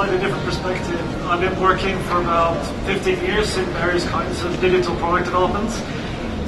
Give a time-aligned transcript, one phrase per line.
[0.00, 1.26] slightly different perspective.
[1.26, 2.56] I've been working for about
[2.86, 5.68] 15 years in various kinds of digital product development.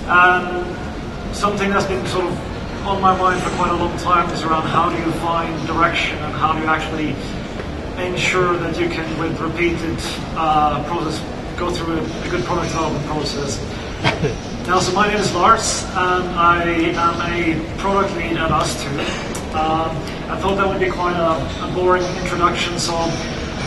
[0.09, 4.43] And something that's been sort of on my mind for quite a long time is
[4.43, 7.15] around how do you find direction and how do you actually
[8.03, 9.99] ensure that you can, with repeated
[10.35, 11.21] uh, process,
[11.59, 13.61] go through a, a, good product development process.
[14.67, 19.33] now, so my name is Lars, and I am a product lead at ustwo.
[19.53, 19.95] Um,
[20.31, 22.95] I thought that would be quite a, a, boring introduction, so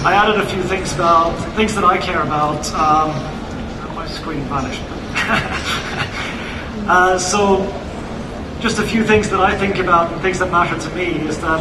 [0.06, 2.72] I added a few things about things that I care about.
[2.74, 3.10] Um,
[3.96, 4.84] my screen vanished.
[6.88, 7.66] uh, so
[8.60, 11.42] just a few things that I think about and things that matter to me is
[11.42, 11.60] that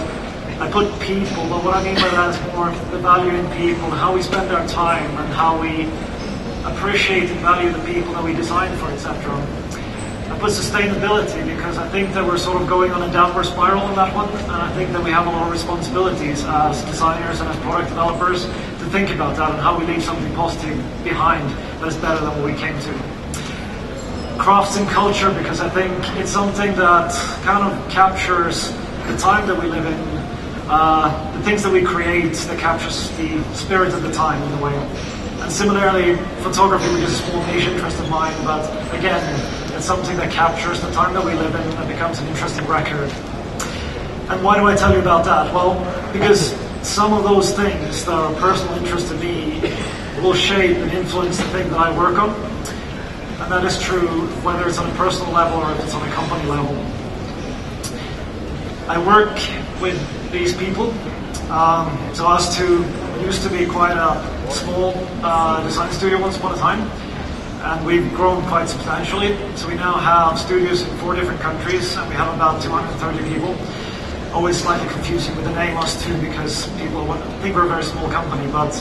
[0.60, 3.88] I put people, but what I mean by that is more the value in people
[3.88, 5.88] how we spend our time and how we
[6.70, 9.63] appreciate and value the people that we design for, etc.
[10.40, 13.94] Put sustainability because I think that we're sort of going on a downward spiral on
[13.94, 17.48] that one, and I think that we have a lot of responsibilities as designers and
[17.48, 21.48] as product developers to think about that and how we leave something positive behind
[21.80, 23.24] that is better than what we came to
[24.38, 27.12] crafts and culture because I think it's something that
[27.44, 28.72] kind of captures
[29.06, 29.94] the time that we live in,
[30.68, 34.62] uh, the things that we create that captures the spirit of the time in a
[34.62, 34.74] way.
[35.40, 39.22] And similarly, photography, which is a small niche interest of mine, but again,
[39.84, 43.10] something that captures the time that we live in and becomes an interesting record.
[44.30, 45.52] And why do I tell you about that?
[45.52, 45.74] Well,
[46.12, 49.60] because some of those things that are of personal interest to me
[50.22, 52.54] will shape and influence the thing that I work on
[53.44, 56.12] and that is true whether it's on a personal level or if it's on a
[56.12, 56.74] company level.
[58.88, 59.34] I work
[59.82, 60.00] with
[60.32, 60.90] these people.
[61.50, 62.80] Um, so ustwo
[63.22, 66.90] used to be quite a small uh, design studio once upon a time,
[67.64, 69.36] and we've grown quite substantially.
[69.56, 73.56] So we now have studios in four different countries, and we have about 230 people.
[74.34, 77.06] Always slightly confusing with the name ustwo because people
[77.40, 78.72] think we're a very small company, but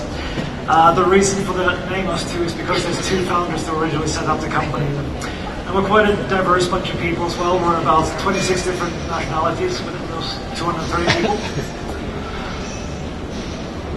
[0.68, 4.26] uh, the reason for the name ustwo is because there's two founders that originally set
[4.26, 4.86] up the company.
[4.86, 7.58] And we're quite a diverse bunch of people as well.
[7.60, 10.28] We're about 26 different nationalities within those
[10.60, 11.83] 230 people.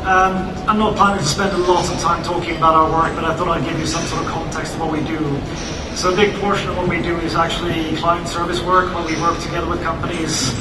[0.06, 3.24] Um, I'm not planning to spend a lot of time talking about our work, but
[3.24, 5.18] I thought I'd give you some sort of context of what we do.
[5.96, 9.20] So a big portion of what we do is actually client service work, where we
[9.20, 10.54] work together with companies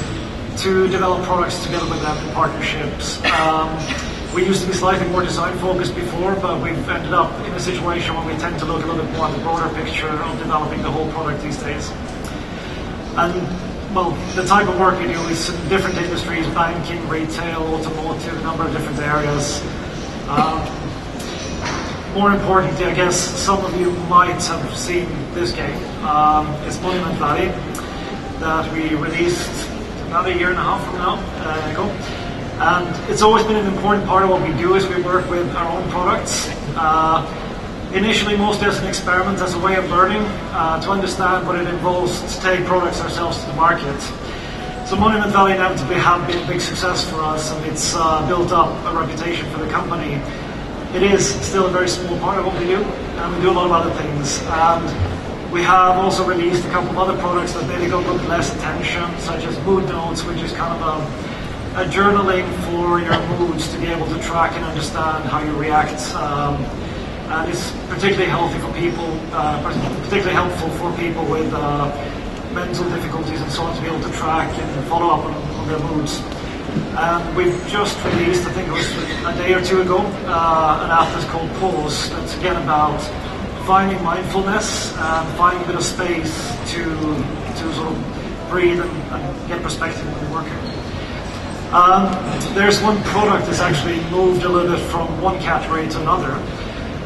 [0.63, 3.23] to develop products together with them in partnerships.
[3.37, 3.69] Um,
[4.33, 7.59] we used to be slightly more design focused before, but we've ended up in a
[7.59, 10.39] situation where we tend to look a little bit more at the broader picture of
[10.39, 11.91] developing the whole product these days.
[13.15, 18.37] And well, the type of work we do is in different industries, banking, retail, automotive,
[18.37, 19.61] a number of different areas.
[20.27, 20.59] Um,
[22.13, 25.81] more importantly, I guess some of you might have seen this game.
[26.03, 27.47] Um, it's Monument Valley
[28.39, 29.69] that we released
[30.07, 31.85] about a year and a half from now uh, ago.
[32.59, 35.55] And it's always been an important part of what we do is we work with
[35.55, 36.49] our own products.
[36.75, 37.44] Uh,
[37.95, 41.67] initially, mostly as an experiment, as a way of learning, uh, to understand what it
[41.67, 43.99] involves to take products ourselves to the market.
[44.85, 48.51] So Monument Valley inevitably have been a big success for us, and it's uh, built
[48.51, 50.21] up a reputation for the company.
[50.93, 53.55] It is still a very small part of what we do, and we do a
[53.55, 54.41] lot of other things.
[54.43, 58.27] And we have also released a couple of other products that maybe got a little
[58.27, 61.35] less attention, such as Moodnotes, which is kind of a
[61.75, 65.99] a journaling for your moods to be able to track and understand how you react.
[66.15, 66.55] Um,
[67.29, 69.61] and it's particularly healthy for people, uh,
[70.03, 71.89] particularly helpful for people with uh,
[72.53, 75.67] mental difficulties and so on to be able to track and follow up on, on
[75.67, 76.21] their moods.
[76.97, 78.87] And we've just released, I think it was
[79.25, 82.09] a day or two ago, uh, an app that's called Pause.
[82.11, 82.99] That's again about
[83.65, 86.33] finding mindfulness and finding a bit of space
[86.71, 90.75] to to sort of breathe and, and get perspective when you're working.
[91.73, 96.31] Um, there's one product that's actually moved a little bit from one category to another,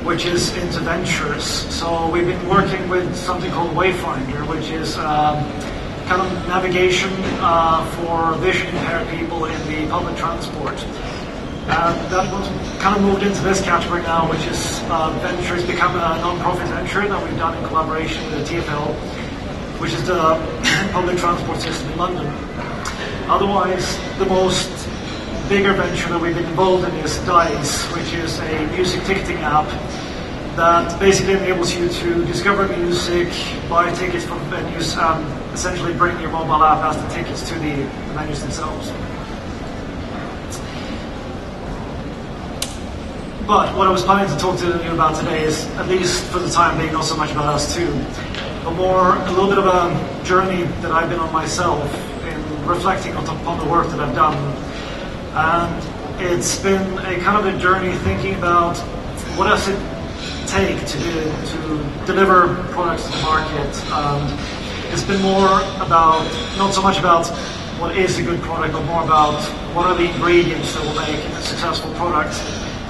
[0.03, 1.43] which is into ventures.
[1.43, 5.43] So we've been working with something called Wayfindr, which is um,
[6.07, 10.81] kind of navigation uh, for vision impaired people in the public transport.
[11.69, 12.47] And that was
[12.81, 17.07] kind of moved into this category now, which is uh, Ventures become a non-profit venture
[17.07, 18.95] that we've done in collaboration with the TfL,
[19.79, 20.33] which is the
[20.91, 22.25] public transport system in London.
[23.29, 24.88] Otherwise, the most
[25.49, 29.67] bigger venture that we've been involved in is Dice, which is a music ticketing app
[30.55, 33.29] that basically enables you to discover music,
[33.67, 37.71] buy tickets from venues, and essentially bring your mobile app as the tickets to the,
[37.71, 38.91] the venues themselves.
[43.47, 46.37] But what I was planning to talk to you about today is, at least for
[46.37, 47.89] the time being, not so much about ustwo,
[48.63, 51.91] but more a little bit of a journey that I've been on myself
[52.23, 54.68] in reflecting on, upon the work that I've done.
[55.31, 58.77] And it's been a kind of a journey thinking about
[59.37, 59.79] what does it
[60.47, 63.91] take to, to deliver products to the market.
[63.91, 64.37] Um,
[64.91, 66.23] it's been more about,
[66.57, 67.27] not so much about
[67.79, 69.39] what is a good product, but more about
[69.75, 72.33] what are the ingredients that will make a successful product,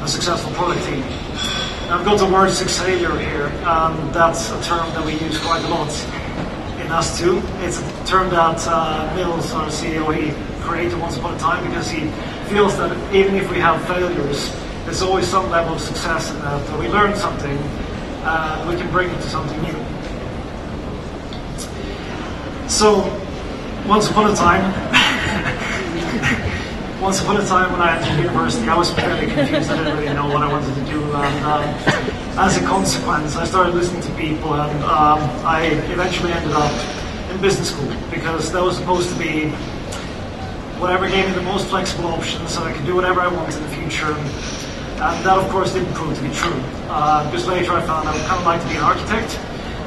[0.02, 1.04] a successful product team.
[1.92, 3.48] I've got the word successor here.
[3.66, 5.90] Um, that's a term that we use quite a lot
[6.80, 7.44] in ustwo.
[7.62, 10.32] It's a term that uh, Mills, our CEO, he
[10.70, 12.02] created once upon a time because he
[12.54, 14.54] feels that even if we have failures,
[14.86, 16.66] there's always some level of success in that.
[16.68, 17.58] That we learn something,
[18.22, 19.74] uh, we can bring it to something new.
[22.70, 23.02] So,
[23.88, 24.62] once upon a time,
[27.02, 29.72] once upon a time when I entered university, I was fairly confused.
[29.72, 31.64] I didn't really know what I wanted to do, and um,
[32.38, 36.72] as a consequence, I started listening to people, and um, I eventually ended up
[37.32, 39.52] in business school because that was supposed to be
[40.80, 43.64] whatever gave me the most flexible options, so I could do whatever I wanted in
[43.64, 44.14] the future.
[44.14, 46.60] And that, of course, didn't prove to be true.
[46.90, 49.38] Uh, because later I found I would kind of like to be an architect,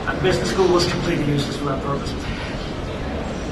[0.06, 2.12] and business school was completely useless for that purpose.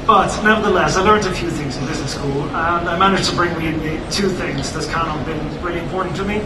[0.06, 3.56] But nevertheless, I learned a few things in business school, and I managed to bring
[3.58, 6.40] me two things that's kind of been really important to me.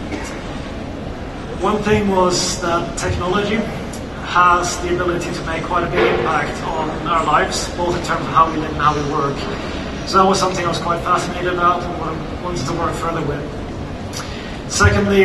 [1.63, 3.57] One thing was that technology
[4.27, 8.27] has the ability to make quite a big impact on our lives, both in terms
[8.27, 9.84] of how we live and how we work.
[10.07, 14.71] So that was something I was quite fascinated about and wanted to work further with.
[14.71, 15.25] Secondly,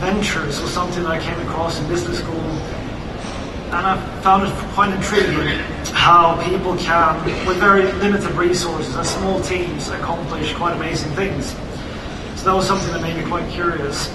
[0.00, 4.92] ventures was something that I came across in business school, and I found it quite
[4.92, 5.58] intriguing
[5.94, 11.54] how people can, with very limited resources and small teams, accomplish quite amazing things.
[12.36, 14.10] So that was something that made me quite curious.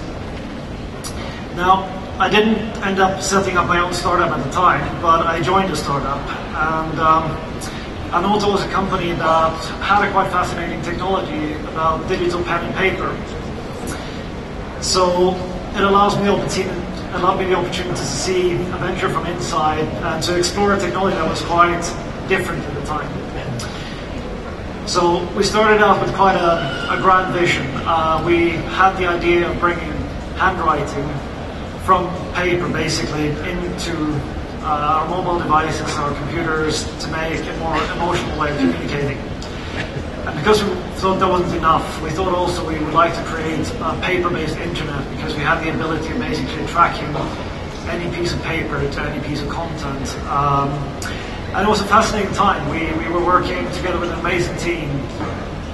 [1.56, 1.88] Now,
[2.20, 5.72] I didn't end up setting up my own startup at the time, but I joined
[5.72, 6.20] a startup,
[6.54, 7.79] and um,
[8.10, 13.10] Anoto was a company that had a quite fascinating technology about digital pen and paper.
[14.82, 15.34] So
[15.76, 16.26] it allows me
[17.14, 21.16] allowed me the opportunity to see a venture from inside and to explore a technology
[21.16, 21.82] that was quite
[22.28, 23.20] different at the time.
[24.88, 27.64] So we started out with quite a, a grand vision.
[27.86, 29.92] Uh, we had the idea of bringing
[30.34, 31.08] handwriting
[31.84, 34.20] from paper basically into
[34.62, 39.18] uh, our mobile devices, our computers, to make a more emotional way of communicating.
[40.26, 40.70] And because we
[41.00, 45.08] thought that wasn't enough, we thought also we would like to create a paper-based internet
[45.16, 47.08] because we had the ability of basically tracking
[47.88, 50.08] any piece of paper to any piece of content.
[50.26, 50.68] Um,
[51.54, 52.68] and it was a fascinating time.
[52.68, 54.90] We, we were working together with an amazing team.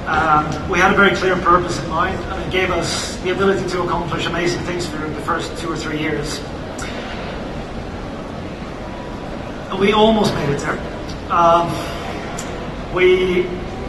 [0.07, 3.69] Um, we had a very clear purpose in mind, and it gave us the ability
[3.71, 6.41] to accomplish amazing things for the first two or three years.
[9.75, 10.79] We almost made it there.
[11.31, 11.69] Um,
[12.95, 13.47] we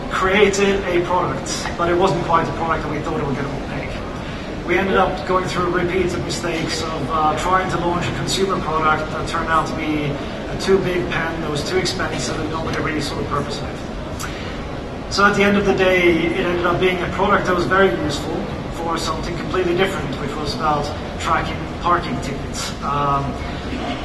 [0.09, 3.47] created a product, but it wasn't quite the product that we thought it was going
[3.47, 4.65] to make.
[4.65, 9.09] We ended up going through repeated mistakes of uh, trying to launch a consumer product
[9.12, 12.79] that turned out to be a too big pen that was too expensive and nobody
[12.81, 15.13] really saw the purpose of it.
[15.13, 17.65] So at the end of the day, it ended up being a product that was
[17.65, 18.36] very useful
[18.74, 20.86] for something completely different, which was about
[21.22, 23.24] tracking parking tickets, um,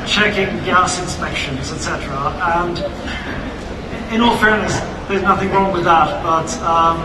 [0.07, 2.13] checking gas inspections, etc.
[2.59, 2.79] And
[4.13, 4.79] in all fairness,
[5.09, 7.01] there's nothing wrong with that, but um,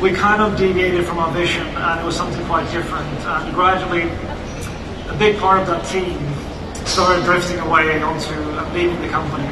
[0.00, 3.06] we kind of deviated from our vision and it was something quite different.
[3.20, 4.02] And gradually,
[5.08, 6.18] a big part of that team
[6.86, 8.34] started drifting away onto
[8.74, 9.44] leaving the company.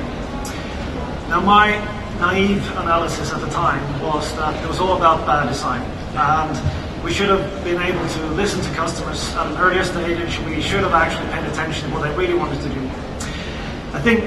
[1.28, 1.78] Now, my
[2.18, 5.82] naive analysis at the time was that it was all about bad design.
[6.16, 10.38] And we should have been able to listen to customers at an earlier stage.
[10.40, 12.80] We should have actually paid attention to what they really wanted to do.
[13.92, 14.20] I think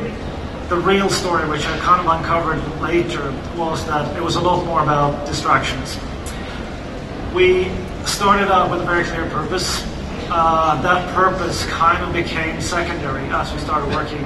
[0.69, 4.65] the real story, which I kind of uncovered later, was that it was a lot
[4.65, 5.99] more about distractions.
[7.33, 7.71] We
[8.05, 9.83] started out with a very clear purpose.
[10.29, 14.25] Uh, that purpose kind of became secondary as we started working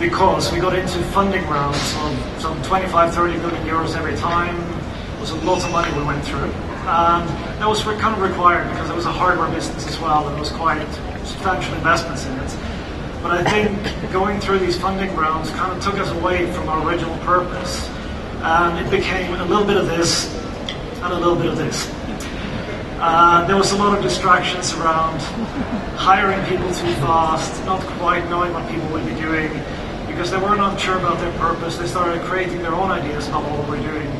[0.00, 4.56] because we got into funding rounds of some 25, 30 million euros every time.
[5.16, 6.52] It was a lot of money we went through.
[6.88, 7.28] And
[7.60, 10.40] that was kind of required because it was a hardware business as well, and there
[10.40, 10.82] was quite
[11.22, 12.56] substantial investments in it.
[13.22, 16.88] But I think going through these funding rounds kind of took us away from our
[16.88, 17.86] original purpose.
[18.40, 20.34] And it became a little bit of this
[21.02, 21.92] and a little bit of this.
[23.00, 25.20] Uh, there was a lot of distractions around
[25.98, 29.52] hiring people too fast, not quite knowing what people would be doing,
[30.06, 31.76] because they were not sure about their purpose.
[31.76, 34.10] They started creating their own ideas about what we're doing.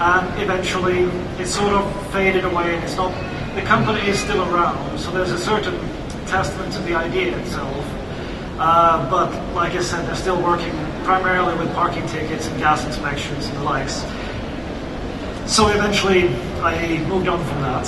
[0.00, 1.04] And eventually,
[1.38, 3.12] it sort of faded away, and it's not,
[3.54, 5.78] the company is still around, so there's a certain
[6.26, 7.84] testament to the idea itself.
[8.58, 10.72] Uh, but like I said, they're still working
[11.04, 14.02] primarily with parking tickets and gas inspections and the likes.
[15.46, 16.28] So eventually,
[16.60, 17.84] I moved on from that.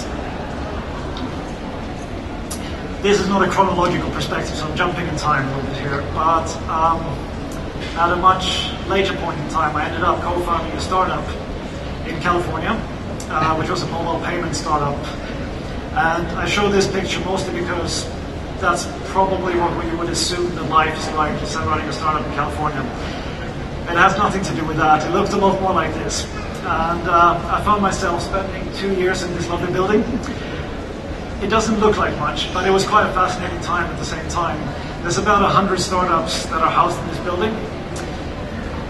[3.02, 6.02] This is not a chronological perspective, so I'm jumping in time a little bit here.
[6.14, 7.00] But um,
[7.96, 11.24] at a much later point in time, I ended up co-founding a startup
[12.08, 12.70] in California,
[13.30, 14.96] uh, which was a mobile payment startup.
[15.96, 18.04] And I show this picture mostly because
[18.60, 22.32] that's probably what we would assume that life is like, is running a startup in
[22.34, 22.80] California.
[23.90, 25.06] It has nothing to do with that.
[25.06, 26.24] It looked a lot more like this.
[26.66, 30.00] And uh, I found myself spending two years in this lovely building.
[31.42, 34.28] It doesn't look like much, but it was quite a fascinating time at the same
[34.28, 34.58] time.
[35.02, 37.54] There's about 100 startups that are housed in this building.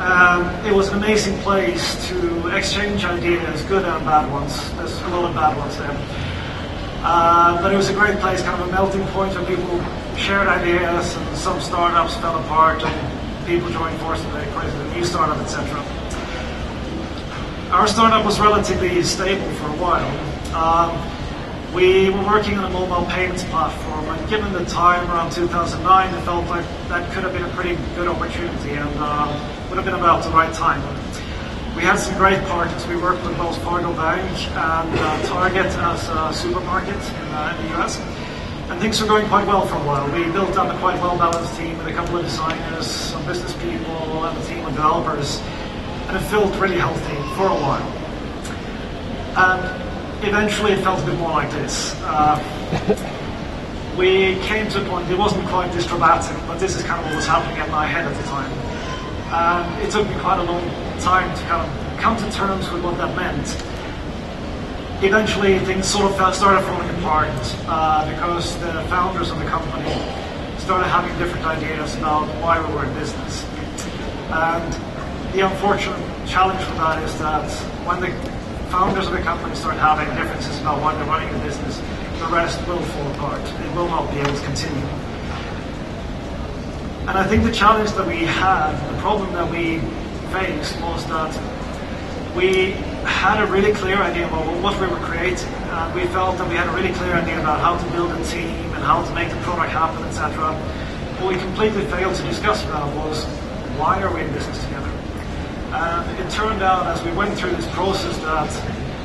[0.07, 4.55] Um, it was an amazing place to exchange ideas, good and bad ones.
[4.75, 5.91] There's a lot of bad ones there.
[7.03, 9.83] Uh, but it was a great place, kind of a melting point where people
[10.17, 15.05] shared ideas and some startups fell apart and people joined forces and created a new
[15.05, 15.67] startup, etc.
[17.73, 20.07] Our startup was relatively stable for a while.
[20.55, 26.15] Um, we were working on a mobile payments platform, and given the time around 2009,
[26.15, 29.93] it felt like that could have been a pretty good opportunity and uh, would have
[29.93, 30.81] been about the right time.
[31.77, 32.87] We had some great partners.
[32.87, 37.67] We worked with Wells Fargo Bank and uh, Target as a supermarket in, uh, in
[37.67, 38.01] the US.
[38.71, 40.11] And things were going quite well for a while.
[40.11, 44.25] We built up a quite well-balanced team with a couple of designers, some business people,
[44.25, 45.43] and a team of developers.
[46.09, 47.93] And it felt really healthy for a while.
[49.37, 51.95] And eventually it felt a bit more like this.
[52.01, 52.41] Uh,
[53.99, 57.05] we came to a point, it wasn't quite this dramatic, but this is kind of
[57.09, 58.66] what was happening in my head at the time.
[59.33, 60.63] And it took me quite a long
[61.01, 63.47] time to kind of come to terms with what that meant.
[65.05, 67.29] Eventually, things sort of started falling apart
[67.67, 69.91] uh, because the founders of the company
[70.59, 73.45] started having different ideas about why we were in business.
[74.31, 74.73] And
[75.33, 77.51] the unfortunate challenge with that is that
[77.85, 78.11] when the
[78.71, 81.79] founders of the company start having differences about why they're running the business,
[82.19, 83.43] the rest will fall apart.
[83.43, 85.16] It will not be able to continue.
[87.09, 89.79] And I think the challenge that we had, the problem that we
[90.35, 91.31] faced was that
[92.35, 92.73] we
[93.07, 95.47] had a really clear idea about what we were creating.
[95.71, 98.25] And we felt that we had a really clear idea about how to build a
[98.25, 100.53] team and how to make the product happen, etc.
[101.23, 103.25] What we completely failed to discuss about was
[103.79, 104.91] why are we in business together?
[105.71, 108.51] And it turned out as we went through this process that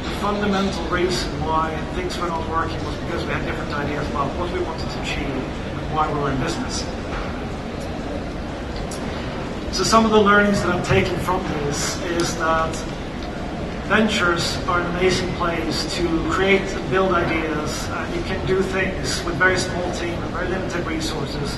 [0.03, 4.27] the fundamental reason why things were not working was because we had different ideas about
[4.39, 6.83] what we wanted to achieve and why we were in business.
[9.71, 12.75] So some of the learnings that I'm taking from this is that
[13.87, 19.23] ventures are an amazing place to create and build ideas and you can do things
[19.23, 21.55] with very small team and very limited resources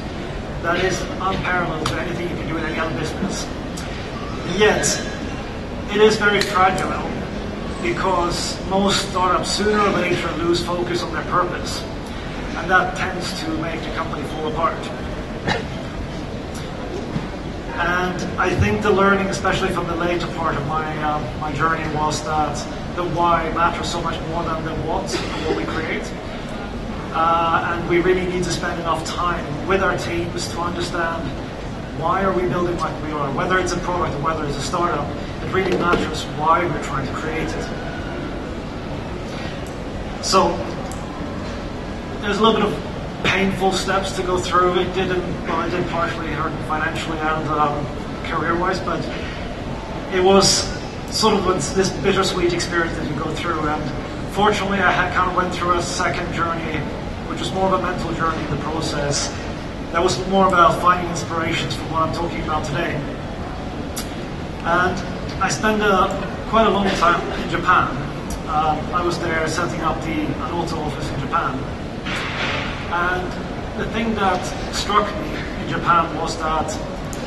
[0.62, 3.48] that is unparalleled to anything you can do in any other business.
[4.60, 4.86] Yet,
[5.90, 7.10] it is very fragile
[7.82, 13.50] because most startups sooner or later lose focus on their purpose and that tends to
[13.58, 14.78] make the company fall apart.
[17.84, 21.84] And I think the learning, especially from the later part of my uh, my journey,
[21.94, 22.56] was that
[22.96, 26.10] the why matters so much more than the what and what we create.
[27.14, 31.22] Uh, and we really need to spend enough time with our teams to understand
[32.00, 34.62] why are we building like we are, whether it's a product or whether it's a
[34.62, 35.06] startup.
[35.44, 37.66] It really matters why we're trying to create it.
[40.24, 40.56] So
[42.22, 42.93] there's a little bit of
[43.24, 44.80] painful steps to go through.
[44.80, 47.86] It didn't, well, it did partially hurt financially and um,
[48.26, 49.04] career-wise, but
[50.14, 50.70] it was
[51.12, 53.60] sort of this bittersweet experience that you go through.
[53.68, 56.80] And fortunately, I had kind of went through a second journey,
[57.30, 59.30] which was more of a mental journey in the process.
[59.92, 62.96] That was more about finding inspirations for what I'm talking about today.
[64.66, 64.98] And
[65.42, 66.08] I spent a,
[66.50, 67.90] quite a long time in Japan.
[68.48, 71.73] Um, I was there setting up the Anoto office in Japan.
[72.94, 73.26] And
[73.82, 75.30] the thing that struck me
[75.64, 76.70] in Japan was that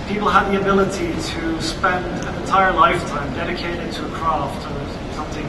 [0.07, 5.45] people had the ability to spend an entire lifetime dedicated to a craft or something,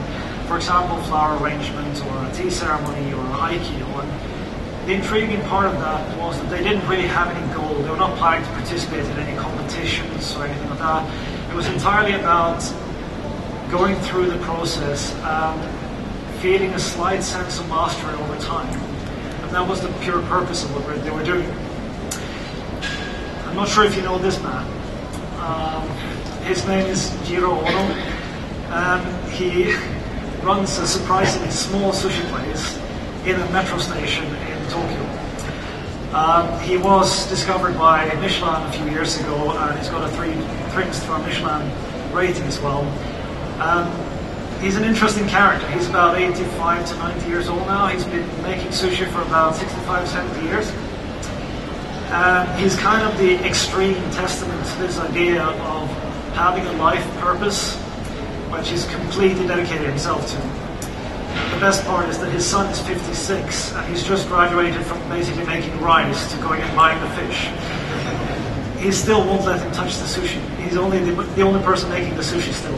[0.47, 3.85] for example, flower arrangement or a tea ceremony or aikido.
[4.01, 7.75] And the intriguing part of that was that they didn't really have any goal.
[7.83, 11.51] They were not planning to participate in any competitions or anything like that.
[11.51, 12.63] It was entirely about
[13.69, 15.61] going through the process and
[16.41, 18.96] feeling a slight sense of mastery over time.
[19.51, 21.49] That was the pure purpose of what they were doing.
[23.47, 24.65] I'm not sure if you know this man.
[25.39, 25.87] Um,
[26.43, 28.17] his name is Jiro Ono,
[29.31, 29.73] he
[30.43, 32.77] runs a surprisingly small sushi place
[33.25, 35.17] in a metro station in Tokyo.
[36.13, 40.33] Um, he was discovered by Michelin a few years ago, and he's got a three
[40.71, 41.69] three star Michelin
[42.13, 42.81] rating as well.
[43.61, 43.91] Um,
[44.61, 45.69] he's an interesting character.
[45.71, 47.87] He's about 85 to 90 years old now.
[47.87, 50.69] He's been making sushi for about 65, 70 years.
[52.09, 55.89] And he's kind of the extreme testament to this idea of
[56.33, 57.75] having a life purpose,
[58.51, 60.37] which he's completely dedicated himself to.
[61.53, 65.45] The best part is that his son is 56 and he's just graduated from basically
[65.45, 67.49] making rice to going and buying the fish.
[68.81, 70.39] He still won't let him touch the sushi.
[70.59, 72.77] He's only the, the only person making the sushi still.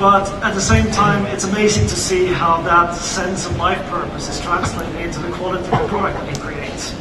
[0.00, 4.30] But at the same time, it's amazing to see how that sense of life purpose
[4.30, 6.94] is translated into the quality of the product that he creates.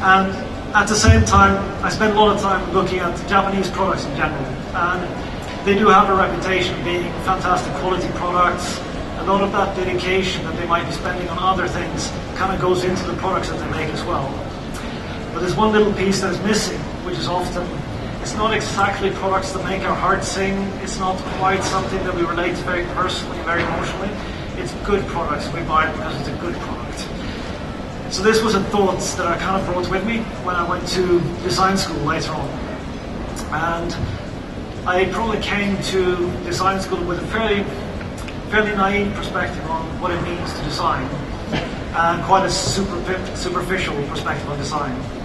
[0.00, 0.32] And
[0.74, 4.16] at the same time, I spend a lot of time looking at Japanese products in
[4.16, 4.42] general.
[4.72, 8.80] And they do have a reputation of being fantastic quality products.
[9.18, 12.58] A lot of that dedication that they might be spending on other things kind of
[12.58, 14.32] goes into the products that they make as well.
[15.34, 17.68] But there's one little piece that is missing, which is often
[18.22, 20.54] it's not exactly products that make our heart sing.
[20.82, 24.10] It's not quite something that we relate to very personally, very emotionally.
[24.56, 25.50] It's good products.
[25.52, 27.08] We buy it because it's a good product.
[28.12, 30.86] So this was a thought that I kind of brought with me when I went
[30.88, 32.48] to design school later on.
[33.52, 33.96] And
[34.86, 37.62] I probably came to design school with a fairly,
[38.50, 41.04] fairly naive perspective on what it means to design,
[41.52, 42.96] and quite a super,
[43.36, 45.19] superficial perspective on design.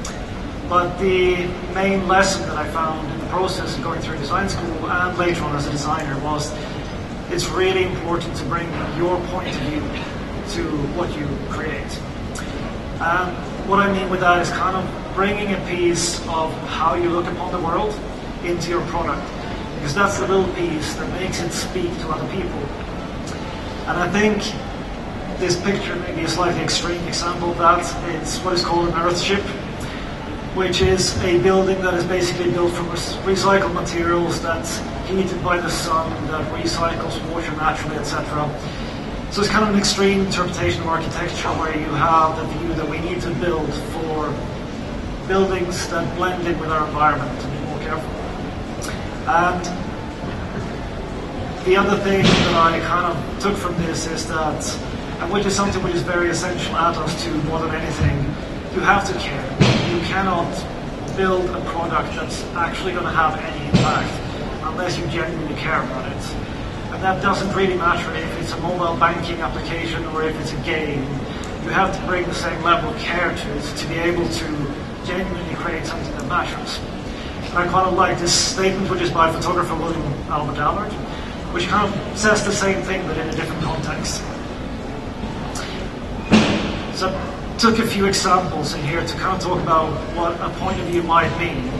[0.67, 1.45] But the
[1.75, 5.43] main lesson that I found in the process of going through design school and later
[5.43, 6.51] on as a designer was
[7.29, 8.67] it's really important to bring
[8.97, 9.81] your point of view
[10.53, 11.99] to what you create.
[12.99, 17.09] And what I mean with that is kind of bringing a piece of how you
[17.09, 17.93] look upon the world
[18.43, 19.21] into your product.
[19.75, 22.59] Because that's the little piece that makes it speak to other people.
[23.85, 24.41] And I think
[25.39, 27.85] this picture may be a slightly extreme example of that.
[28.15, 29.43] It's what is called an Earthship
[30.55, 32.87] which is a building that is basically built from
[33.27, 38.23] recycled materials that's heated by the sun, that recycles water naturally, etc.
[39.31, 42.89] So it's kind of an extreme interpretation of architecture where you have the view that
[42.89, 44.33] we need to build for
[45.27, 48.11] buildings that blend in with our environment to be more careful.
[49.27, 49.65] And
[51.65, 54.79] the other thing that I kind of took from this is that,
[55.19, 58.19] and which is something which is very essential at ustwo more than anything,
[58.73, 60.51] you have to care you cannot
[61.15, 64.11] build a product that's actually going to have any impact
[64.63, 66.23] unless you genuinely care about it.
[66.91, 70.61] And that doesn't really matter if it's a mobile banking application or if it's a
[70.63, 71.01] game.
[71.63, 74.73] You have to bring the same level of care to it to be able to
[75.05, 76.79] genuinely create something that matters.
[77.49, 80.91] And I kind of like this statement, which is by photographer William Albert Allard,
[81.53, 84.21] which kind of says the same thing but in a different context.
[86.99, 90.79] So took a few examples in here to kind of talk about what a point
[90.79, 91.71] of view might mean.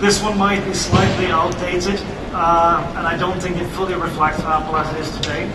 [0.00, 2.00] This one might be slightly outdated,
[2.32, 5.50] uh, and I don't think it fully reflects Apple as it is today.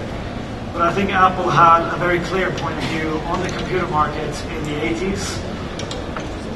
[0.71, 4.33] But I think Apple had a very clear point of view on the computer market
[4.45, 5.37] in the 80s,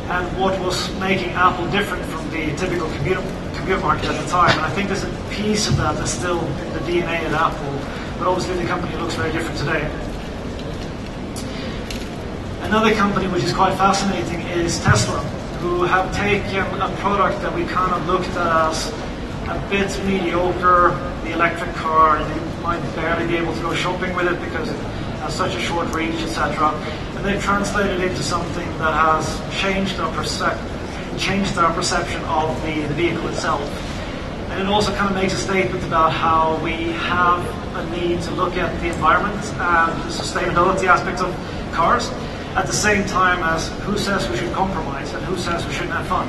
[0.10, 3.22] and what was making Apple different from the typical computer,
[3.56, 4.52] computer market at the time.
[4.52, 7.74] And I think there's a piece of that that's still in the DNA of Apple,
[8.20, 10.13] but obviously the company looks very different today.
[12.64, 15.20] Another company which is quite fascinating is Tesla,
[15.60, 18.88] who have taken a product that we kind of looked at as
[19.48, 20.90] a bit mediocre,
[21.24, 24.78] the electric car, you might barely be able to go shopping with it because it
[25.20, 26.70] has such a short reach, etc.
[27.16, 30.70] And they've translated it into something that has changed our perception
[31.18, 33.62] changed our perception of the, the vehicle itself.
[34.50, 37.40] And it also kind of makes a statement about how we have
[37.76, 41.32] a need to look at the environment and the sustainability aspects of
[41.72, 42.10] cars
[42.56, 45.94] at the same time as who says we should compromise and who says we shouldn't
[45.94, 46.28] have fun.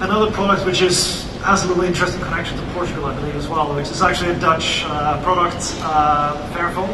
[0.00, 3.74] Another product which is has a little interesting connection to Portugal, I believe, as well,
[3.74, 6.90] which is actually a Dutch uh, product, uh, Fairphone.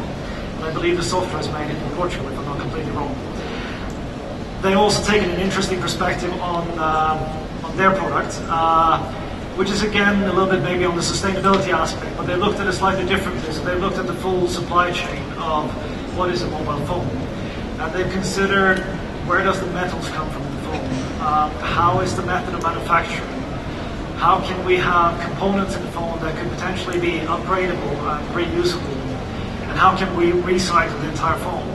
[0.56, 3.14] And I believe the software is made in Portugal, if I'm not completely wrong.
[4.62, 8.40] They also taken an interesting perspective on, uh, on their product.
[8.42, 9.25] Uh,
[9.56, 12.66] which is again a little bit maybe on the sustainability aspect, but they looked at
[12.66, 13.50] it slightly differently.
[13.52, 15.70] So they looked at the full supply chain of
[16.14, 17.06] what is a mobile phone.
[17.80, 18.80] And they've considered
[19.26, 20.80] where does the metals come from in the phone?
[21.20, 23.28] Uh, how is the method of manufacturing?
[24.18, 28.94] How can we have components in the phone that could potentially be upgradable and reusable?
[29.68, 31.66] And how can we recycle the entire phone?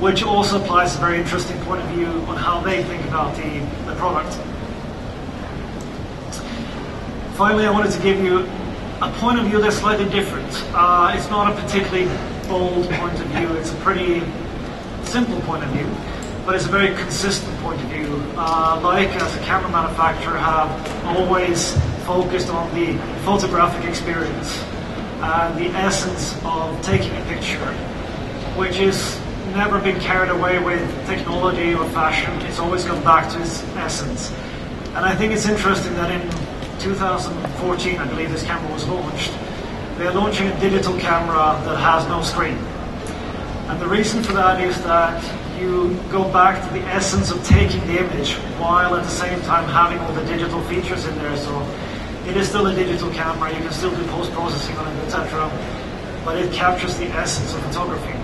[0.00, 3.60] Which also applies a very interesting point of view on how they think about the,
[3.86, 4.38] the product.
[7.34, 8.40] Finally, I wanted to give you
[9.00, 10.48] a point of view that's slightly different.
[10.74, 12.06] Uh, it's not a particularly
[12.48, 14.20] bold point of view, it's a pretty
[15.04, 15.88] simple point of view.
[16.44, 18.20] but it's a very consistent point of view.
[18.36, 21.72] Uh, Leica, as a camera manufacturer, have always
[22.04, 24.60] focused on the photographic experience
[25.22, 27.72] and the essence of taking a picture,
[28.58, 29.20] which is
[29.54, 32.32] never been carried away with technology or fashion.
[32.46, 34.32] It's always gone back to its essence.
[34.94, 36.28] And I think it's interesting that in
[36.82, 39.32] 2014, I believe this camera was launched,
[39.98, 42.56] they're launching a digital camera that has no screen.
[43.70, 45.22] And the reason for that is that
[45.60, 49.68] you go back to the essence of taking the image while at the same time
[49.68, 51.36] having all the digital features in there.
[51.36, 51.62] So
[52.26, 55.48] it is still a digital camera, you can still do post-processing on it, etc.
[56.24, 58.18] But it captures the essence of photography.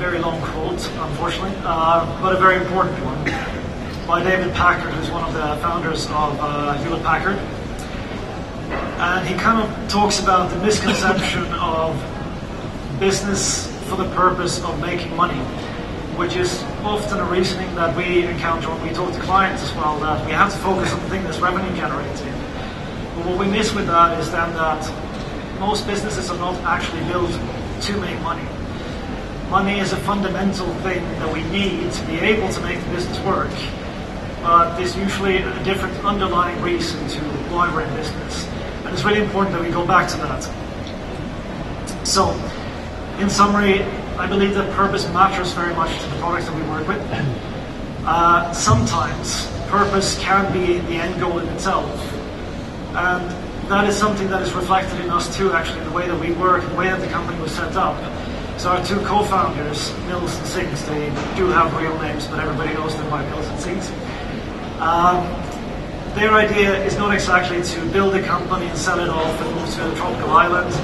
[0.00, 3.59] Very long quote, unfortunately, uh, but a very important one
[4.10, 7.36] by David Packard, who's one of the founders of uh, Hewlett Packard.
[8.98, 11.94] And he kind of talks about the misconception of
[12.98, 15.38] business for the purpose of making money,
[16.18, 20.00] which is often a reasoning that we encounter when we talk to clients as well,
[20.00, 22.32] that we have to focus on the thing that's revenue generating.
[23.14, 27.30] But what we miss with that is then that most businesses are not actually built
[27.82, 28.42] to make money.
[29.50, 33.20] Money is a fundamental thing that we need to be able to make the business
[33.20, 33.50] work.
[34.42, 38.46] But there's usually a different underlying reason to why we're in business.
[38.84, 40.42] And it's really important that we go back to that.
[42.06, 42.32] So,
[43.18, 43.82] in summary,
[44.16, 47.00] I believe that purpose matters very much to the products that we work with.
[48.04, 51.88] Uh, sometimes purpose can be the end goal in itself.
[52.96, 53.30] And
[53.70, 56.74] that is something that is reflected in ustwo, actually, the way that we work, the
[56.74, 57.96] way that the company was set up.
[58.58, 62.96] So our two co-founders, Mills and Sinx, they do have real names, but everybody knows
[62.96, 63.90] them by Mills and Sinx.
[64.80, 65.24] Um,
[66.14, 69.74] their idea is not exactly to build a company and sell it off and move
[69.74, 70.74] to a tropical island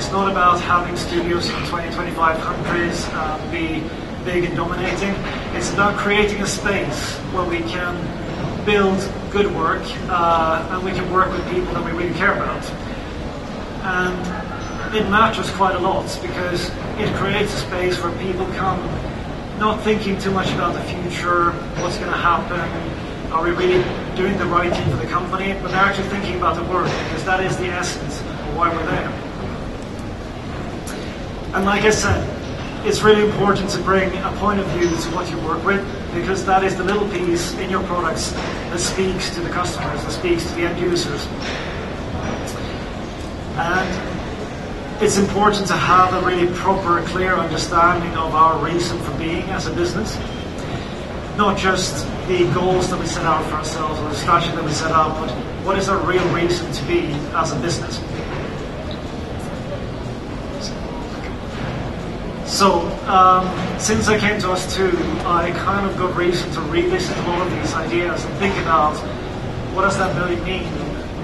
[0.00, 3.84] it's not about having studios in 20, 25 countries, uh, be
[4.24, 5.14] big and dominating.
[5.54, 7.94] It's about creating a space where we can
[8.64, 8.98] build
[9.30, 12.64] good work uh, and we can work with people that we really care about.
[13.84, 18.80] And it matters quite a lot because it creates a space where people come
[19.58, 22.58] not thinking too much about the future, what's going to happen,
[23.32, 23.82] are we really
[24.16, 27.24] doing the right thing for the company, but they're actually thinking about the work because
[27.24, 29.08] that is the essence of why we're there.
[31.54, 32.26] And like I said,
[32.86, 36.44] it's really important to bring a point of view to what you work with because
[36.46, 40.44] that is the little piece in your products that speaks to the customers, that speaks
[40.44, 41.26] to the end users.
[43.56, 49.42] And it's important to have a really proper, clear understanding of our reason for being
[49.50, 50.18] as a business.
[51.40, 54.72] Not just the goals that we set out for ourselves or the strategy that we
[54.72, 55.30] set out, but
[55.64, 57.96] what is our real reason to be as a business.
[62.44, 63.48] So, um,
[63.80, 64.92] since I came to ustwo,
[65.24, 68.94] I kind of got reason to revisit a lot of these ideas and think about
[69.74, 70.66] what does that really mean?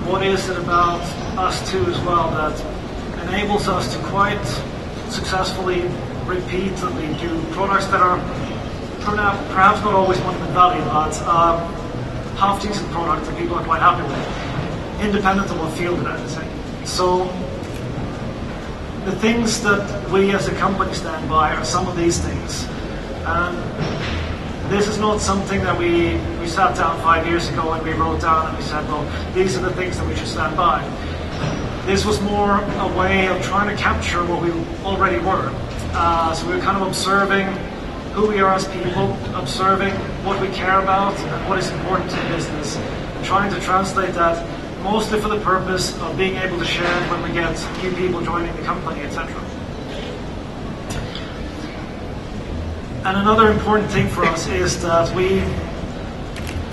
[0.09, 1.03] What is it about
[1.37, 4.43] ustwo as well that enables us to quite
[5.11, 5.83] successfully,
[6.25, 8.17] repeatedly do products that are
[9.15, 11.73] perhaps not always Monument Valley, but um,
[12.37, 16.87] half decent product that people are quite happy with, independent of what field they're in.
[16.87, 17.25] So
[19.05, 22.65] the things that we as a company stand by are some of these things.
[23.25, 23.57] And
[24.71, 28.21] this is not something that we, we sat down five years ago and we wrote
[28.21, 30.83] down and we said, well, these are the things that we should stand by.
[31.87, 34.51] This was more a way of trying to capture what we
[34.85, 35.53] already were.
[35.93, 37.47] Uh, so we were kind of observing
[38.17, 39.93] who we are as people, observing
[40.25, 44.37] what we care about and what is important to business, and trying to translate that
[44.83, 48.23] mostly for the purpose of being able to share it when we get new people
[48.23, 49.31] joining the company, etc.
[53.05, 55.41] And another important thing for us is that we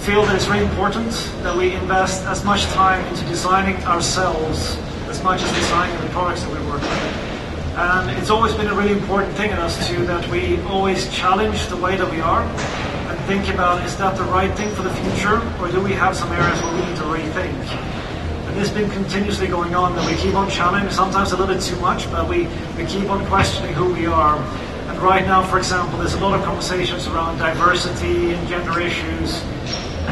[0.05, 1.11] feel that it's really important
[1.43, 4.77] that we invest as much time into designing ourselves
[5.09, 7.32] as much as designing the products that we work with.
[7.75, 11.77] And it's always been a really important thing in ustwo that we always challenge the
[11.77, 15.41] way that we are and think about is that the right thing for the future
[15.59, 17.57] or do we have some areas where we need to rethink?
[18.45, 21.51] And this has been continuously going on that we keep on challenging, sometimes a little
[21.51, 22.45] bit too much, but we,
[22.77, 24.37] we keep on questioning who we are.
[24.37, 29.41] And right now, for example, there's a lot of conversations around diversity and gender issues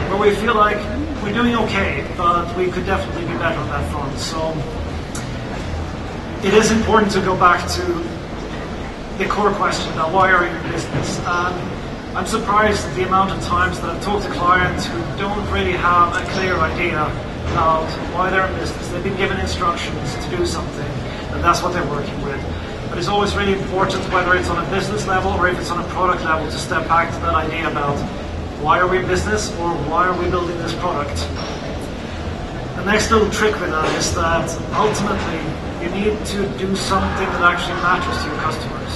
[0.10, 0.78] where we feel like
[1.22, 4.18] we're doing okay, but we could definitely be better on that front.
[4.18, 4.52] So
[6.44, 7.84] it is important to go back to
[9.20, 11.20] the core question about why are you in business?
[11.20, 15.48] And I'm surprised at the amount of times that I've talked to clients who don't
[15.52, 17.04] really have a clear idea
[17.54, 18.90] about why they're in business.
[18.90, 20.92] They've been given instructions to do something,
[21.30, 22.42] and that's what they're working with.
[22.90, 25.86] But it's always really important, whether it's on a business level or if it's on
[25.86, 28.00] a product level, to step back to that idea about
[28.62, 31.16] why are we in business or why are we building this product.
[32.78, 37.42] The next little trick with that is that ultimately you need to do something that
[37.42, 38.94] actually matters to your customers.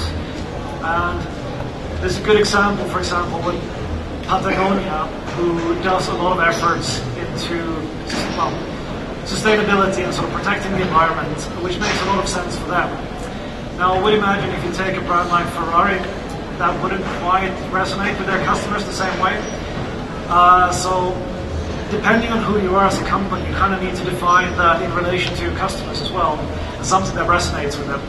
[0.84, 3.60] And there's a good example, for example, with
[4.28, 7.58] Patagonia, who does a lot of efforts into
[8.38, 8.54] well,
[9.26, 12.90] sustainability and sort of protecting the environment, which makes a lot of sense for them.
[13.78, 15.98] Now, I would imagine if you take a brand like Ferrari,
[16.60, 19.36] that wouldn't quite resonate with their customers the same way.
[20.30, 21.12] Uh, so,
[21.92, 24.82] depending on who you are as a company, you kind of need to define that
[24.82, 28.02] in relation to your customers as well, and something that resonates with them.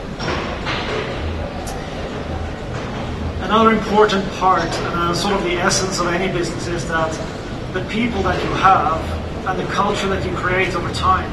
[3.43, 7.11] Another important part, and uh, sort of the essence of any business, is that
[7.73, 9.01] the people that you have
[9.47, 11.31] and the culture that you create over time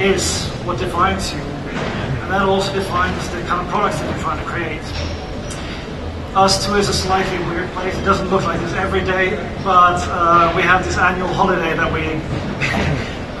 [0.00, 1.40] is what defines you.
[1.40, 5.15] And that also defines the kind of products that you're trying to create.
[6.36, 7.96] Ustwo is a slightly weird place.
[7.96, 9.30] It doesn't look like this every day,
[9.64, 12.12] but uh, we have this annual holiday that we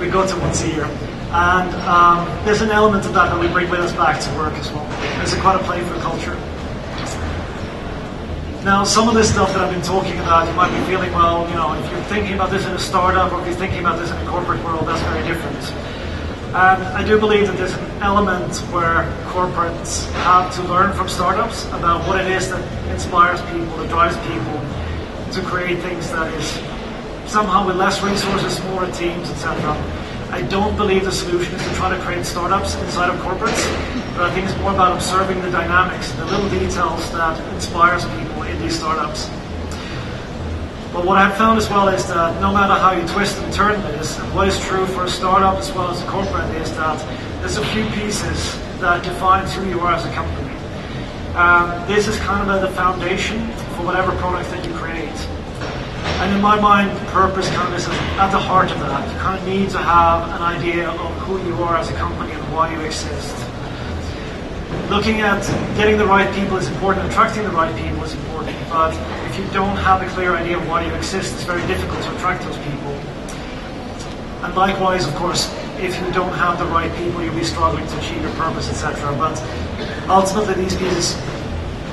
[0.00, 0.86] we go to once a year.
[1.28, 4.54] And um, there's an element of that that we bring with us back to work
[4.54, 4.88] as well.
[5.20, 6.40] It's quite a playful culture.
[8.64, 11.46] Now, some of this stuff that I've been talking about, you might be feeling, well,
[11.50, 13.98] you know, if you're thinking about this in a startup or if you're thinking about
[13.98, 15.95] this in a corporate world, that's very different.
[16.48, 21.66] And I do believe that there's an element where corporates have to learn from startups
[21.66, 24.58] about what it is that inspires people, that drives people
[25.32, 26.50] to create things that is
[27.30, 29.72] somehow with less resources, smaller teams, etc.
[30.30, 33.62] I don't believe the solution is to try to create startups inside of corporates,
[34.16, 38.42] but I think it's more about observing the dynamics, the little details that inspires people
[38.42, 39.28] in these startups.
[40.96, 43.78] But what I've found as well is that no matter how you twist and turn
[43.82, 46.98] this, what is true for a startup as well as a corporate is that
[47.40, 50.48] there's a few pieces that defines who you are as a company.
[51.34, 55.20] Um, this is kind of the foundation for whatever product that you create.
[56.24, 59.06] And in my mind, purpose kind of is at the heart of that.
[59.12, 62.32] You kind of need to have an idea of who you are as a company
[62.32, 63.36] and why you exist.
[64.88, 65.44] Looking at
[65.76, 68.94] getting the right people is important, attracting the right people is important, but
[69.36, 72.16] if you don't have a clear idea of why you exist, it's very difficult to
[72.16, 72.92] attract those people.
[74.40, 77.98] And likewise, of course, if you don't have the right people, you'll be struggling to
[77.98, 79.14] achieve your purpose, etc.
[79.18, 79.36] But
[80.08, 81.20] ultimately, these pieces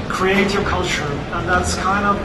[0.08, 1.04] create your culture,
[1.36, 2.16] and that's kind of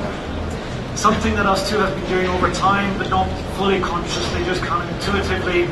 [0.97, 3.27] something that ustwo have been doing over time, but not
[3.57, 5.67] fully consciously, just kind of intuitively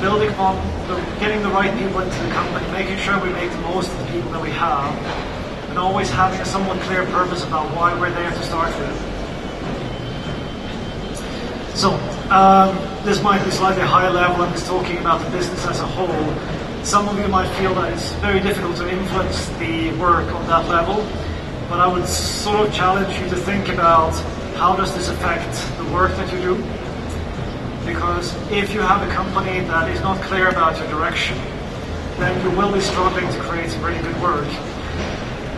[0.00, 3.60] building on the, getting the right people into the company, making sure we make the
[3.60, 4.90] most of the people that we have,
[5.76, 8.96] and always having a somewhat clear purpose about why we're there to start with.
[11.76, 11.92] So,
[12.30, 14.42] um, this might be slightly higher level.
[14.42, 16.32] I'm just talking about the business as a whole.
[16.82, 20.66] Some of you might feel that it's very difficult to influence the work on that
[20.66, 21.06] level,
[21.68, 24.14] but I would sort of challenge you to think about
[24.56, 26.56] how does this affect the work that you do?
[27.84, 31.36] Because if you have a company that is not clear about your direction,
[32.16, 34.48] then you will be struggling to create really good work.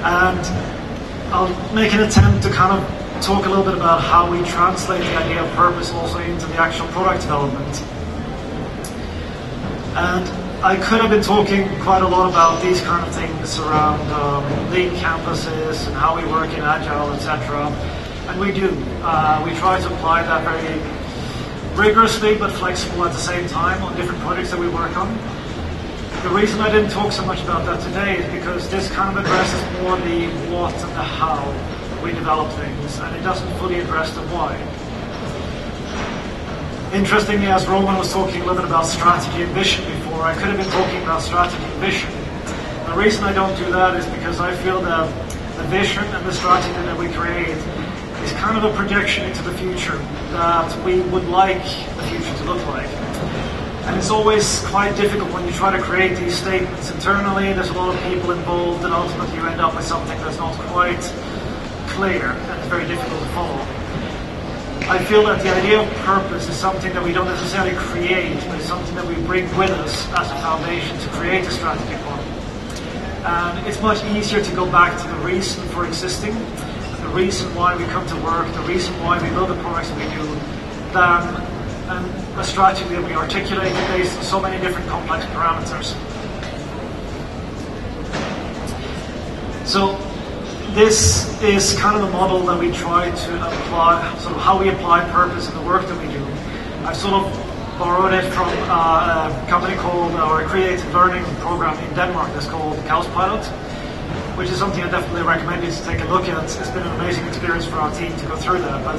[0.04, 0.40] And
[1.32, 5.02] I'll make an attempt to kind of talk a little bit about how we translate
[5.02, 7.82] the idea of purpose also into the actual product development.
[9.96, 14.00] And I could have been talking quite a lot about these kind of things around
[14.12, 17.66] um, lean canvases and how we work in Agile, etc.
[18.28, 18.70] And we do.
[19.02, 20.78] Uh, we try to apply that very
[21.76, 25.08] rigorously but flexible at the same time on different projects that we work on.
[26.22, 29.24] The reason I didn't talk so much about that today is because this kind of
[29.24, 31.46] addresses more the what and the how
[32.02, 34.56] we develop things, and it doesn't fully address the why.
[36.92, 40.48] Interestingly, as Roman was talking a little bit about strategy and vision before, I could
[40.48, 42.10] have been talking about strategy and vision.
[42.86, 45.06] The reason I don't do that is because I feel that
[45.56, 47.56] the vision and the strategy that we create
[48.24, 49.98] is kind of a projection into the future
[50.32, 51.62] that we would like
[51.96, 53.07] the future to look like.
[53.88, 57.54] And it's always quite difficult when you try to create these statements internally.
[57.54, 60.54] There's a lot of people involved, and ultimately you end up with something that's not
[60.68, 61.00] quite
[61.96, 63.60] clear and it's very difficult to follow.
[64.88, 68.60] I feel that the idea of purpose is something that we don't necessarily create, but
[68.60, 72.14] it's something that we bring with us as a foundation to create a strategy for.
[73.26, 76.36] And it's much easier to go back to the reason for existing
[77.08, 79.96] the reason why we come to work, the reason why we build the products that
[79.96, 80.26] we do,
[80.92, 81.22] than
[81.88, 82.04] um,
[82.38, 85.94] a strategy that we articulate based on so many different complex parameters.
[89.66, 89.96] So
[90.72, 94.68] this is kind of the model that we try to apply, sort of how we
[94.68, 96.24] apply purpose in the work that we do.
[96.86, 101.78] I've sort of borrowed it from uh, a company called, or a creative learning program
[101.84, 103.44] in Denmark that's called Pilot.
[104.38, 106.44] which is something I definitely recommend you to take a look at.
[106.44, 108.84] It's been an amazing experience for our team to go through that.
[108.84, 108.98] But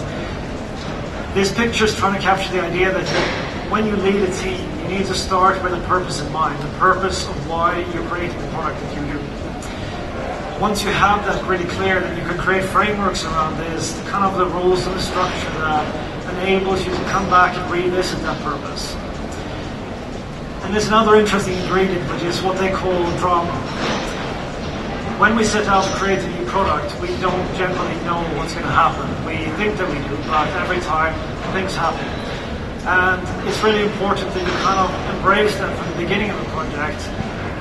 [1.34, 4.98] this picture is trying to capture the idea that when you lead a team, you
[4.98, 8.48] need to start with a purpose in mind, the purpose of why you're creating the
[8.48, 9.20] product that you do.
[10.60, 14.38] Once you have that really clear, then you can create frameworks around this, kind of
[14.38, 18.96] the rules and the structure that enables you to come back and revisit that purpose.
[20.64, 23.54] And there's another interesting ingredient, which is what they call drama.
[25.20, 28.74] When we set out to create a product, we don't generally know what's going to
[28.74, 29.06] happen.
[29.26, 31.14] We think that we do, but every time
[31.54, 32.06] things happen.
[32.90, 36.50] And it's really important that you kind of embrace that from the beginning of the
[36.50, 37.06] project.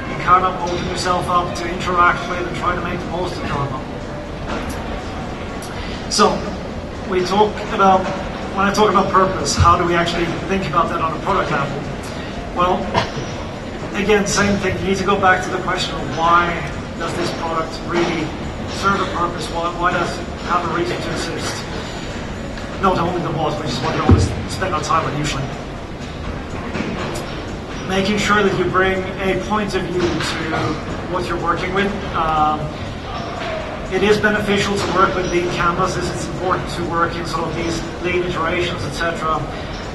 [0.08, 3.36] You kind of open yourself up to interact with and try to make the most
[3.36, 3.78] of drama.
[6.10, 6.32] So,
[7.10, 8.00] we talk about,
[8.56, 11.50] when I talk about purpose, how do we actually think about that on a product
[11.50, 11.76] level?
[12.56, 12.80] Well,
[13.94, 14.78] again, same thing.
[14.80, 16.48] You need to go back to the question of why
[16.98, 18.24] does this product really
[18.78, 19.50] serve a purpose?
[19.50, 21.64] Why, why does it have a reason to exist?
[22.80, 24.22] Not only the what, which is what we always
[24.54, 25.42] spend our time on usually.
[27.88, 30.38] Making sure that you bring a point of view to
[31.10, 31.90] what you're working with.
[32.14, 32.60] Um,
[33.92, 36.08] it is beneficial to work with lean canvases.
[36.10, 39.42] It's important to work in sort of these lean iterations, etc.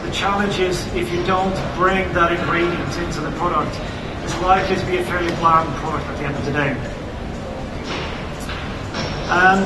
[0.03, 3.79] The challenge is if you don't bring that ingredient into the product,
[4.25, 6.92] it's likely to be a fairly bland product at the end of the day.
[9.33, 9.65] And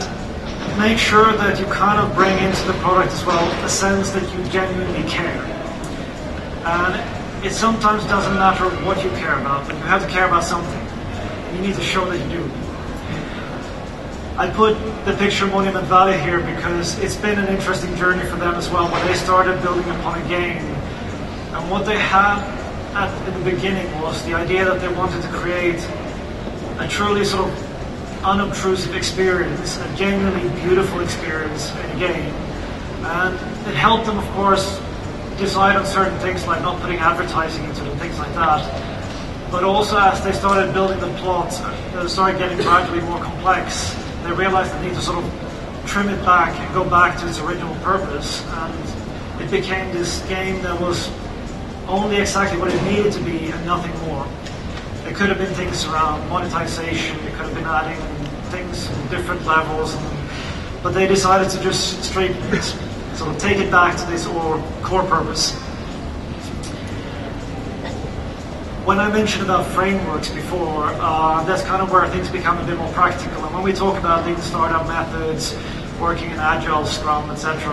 [0.80, 4.24] make sure that you kind of bring into the product as well a sense that
[4.34, 5.44] you genuinely care.
[6.64, 10.46] And it sometimes doesn't matter what you care about, but you have to care about
[10.46, 10.82] something.
[11.54, 12.52] You need to show that you do.
[14.38, 18.56] I put the picture Monument Valley here because it's been an interesting journey for them
[18.56, 20.64] as well, where they started building upon a game.
[21.54, 22.40] And what they had
[22.94, 25.82] at, in the beginning was the idea that they wanted to create
[26.80, 27.67] a truly sort of
[28.24, 32.34] unobtrusive experience, a genuinely beautiful experience in a game.
[33.04, 33.36] And
[33.68, 34.82] it helped them, of course,
[35.38, 38.62] decide on certain things like not putting advertising into and things like that.
[39.52, 41.52] But also as they started building the plot,
[41.94, 43.96] they started getting gradually more complex.
[44.24, 47.40] They realized they need to sort of trim it back and go back to its
[47.40, 48.44] original purpose.
[48.46, 51.10] And it became this game that was
[51.88, 54.28] only exactly what it needed to be and nothing more.
[55.08, 57.98] It could have been things around monetization, it could have been adding
[58.52, 59.96] things at different levels,
[60.84, 62.36] but they decided to just straight
[63.16, 65.54] sort of take it back to this or core purpose.
[68.84, 72.78] When I mentioned about frameworks before, uh, that's kind of where things become a bit
[72.78, 73.46] more practical.
[73.46, 75.58] And when we talk about lean startup methods,
[76.02, 77.64] working in agile, Scrum, etc.,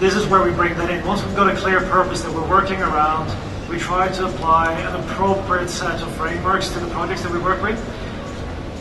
[0.00, 1.06] this is where we bring that in.
[1.06, 3.30] Once we've got a clear purpose that we're working around,
[3.72, 7.62] we try to apply an appropriate set of frameworks to the projects that we work
[7.62, 7.78] with.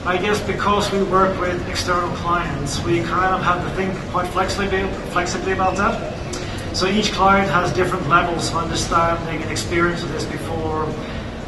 [0.06, 4.28] I guess because we work with external clients, we kind of have to think quite
[4.28, 6.76] flexibly, flexibly about that.
[6.76, 10.86] So each client has different levels of understanding and experience of this before.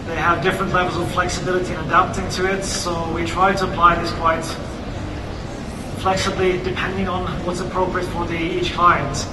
[0.05, 2.63] They have different levels of flexibility in adapting to it.
[2.63, 4.45] So we try to apply this quite
[5.99, 9.27] flexibly depending on what's appropriate for the, each client.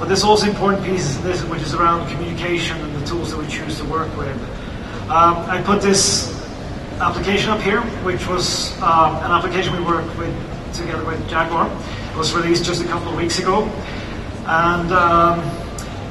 [0.00, 3.36] But there's also important pieces in this, which is around communication and the tools that
[3.36, 4.34] we choose to work with.
[5.10, 6.34] Um, I put this
[7.00, 10.34] application up here, which was um, an application we worked with
[10.72, 11.66] together with Jaguar.
[12.12, 13.64] It was released just a couple of weeks ago.
[14.46, 15.40] And um,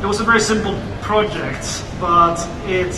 [0.04, 2.93] it was a very simple project, but it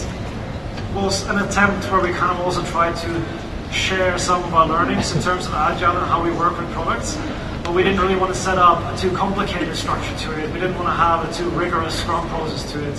[0.93, 5.15] was an attempt where we kind of also tried to share some of our learnings
[5.15, 7.15] in terms of agile and how we work with products.
[7.63, 10.51] But we didn't really want to set up a too complicated structure to it.
[10.51, 12.97] We didn't want to have a too rigorous Scrum process to it.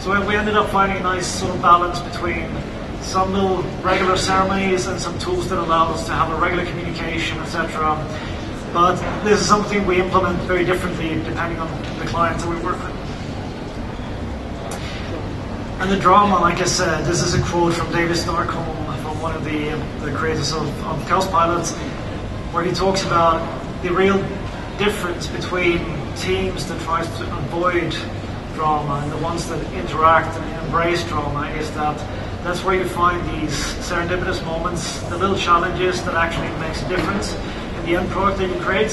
[0.00, 2.50] So we ended up finding a nice sort of balance between
[3.02, 7.38] some little regular ceremonies and some tools that allow us to have a regular communication,
[7.38, 7.96] etc.
[8.72, 11.68] But this is something we implement very differently depending on
[11.98, 13.00] the clients that we work with.
[15.80, 19.34] And the drama, like I said, this is a quote from David Starkholm, from one
[19.34, 19.70] of the,
[20.04, 21.72] the creators of, of KaosPilots,
[22.52, 23.40] where he talks about
[23.82, 24.18] the real
[24.78, 25.78] difference between
[26.16, 27.94] teams that try to avoid
[28.54, 31.96] drama and the ones that interact and embrace drama is that
[32.42, 33.52] that's where you find these
[33.88, 37.34] serendipitous moments, the little challenges that actually makes a difference
[37.76, 38.92] in the end product that you create.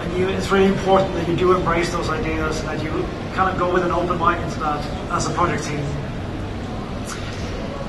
[0.00, 2.90] And you, it's really important that you do embrace those ideas and that you
[3.34, 5.84] kind of go with an open mind into that as a project team.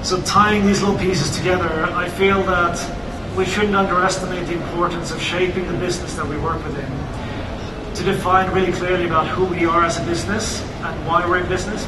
[0.03, 2.78] So tying these little pieces together, I feel that
[3.36, 6.90] we shouldn't underestimate the importance of shaping the business that we work within.
[7.96, 11.48] To define really clearly about who we are as a business and why we're in
[11.48, 11.86] business.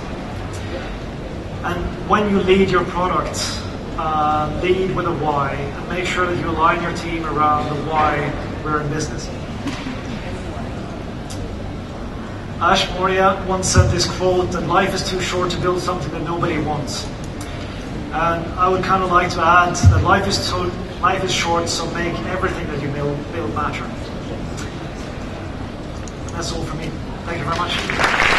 [1.64, 3.60] And when you lead your products,
[3.98, 7.82] uh, lead with a why, and make sure that you align your team around the
[7.92, 8.32] why
[8.64, 9.28] we're in business.
[12.60, 16.24] Ash Maurya once said this quote that life is too short to build something that
[16.24, 17.06] nobody wants.
[18.14, 20.72] And I would kind of like to add that life is too,
[21.06, 23.86] life is short, so make everything that you build, build matter.
[26.34, 26.88] That's all for me.
[27.26, 28.35] Thank you very much.